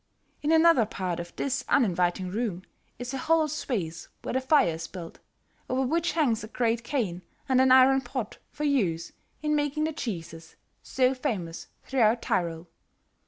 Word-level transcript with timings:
In 0.41 0.51
another 0.51 0.87
part 0.87 1.19
of 1.19 1.35
this 1.35 1.63
uninviting 1.69 2.31
room 2.31 2.63
is 2.97 3.13
a 3.13 3.19
hollowed 3.19 3.51
space 3.51 4.07
where 4.23 4.33
the 4.33 4.41
fire 4.41 4.73
is 4.73 4.87
built, 4.87 5.19
over 5.69 5.83
which 5.83 6.13
hangs 6.13 6.43
a 6.43 6.47
great 6.47 6.83
crane 6.83 7.21
and 7.47 7.61
an 7.61 7.71
iron 7.71 8.01
pot 8.01 8.39
for 8.49 8.63
use 8.63 9.11
in 9.43 9.55
making 9.55 9.83
the 9.83 9.93
cheeses 9.93 10.55
so 10.81 11.13
famous 11.13 11.67
throughout 11.83 12.23
Tyrol. 12.23 12.67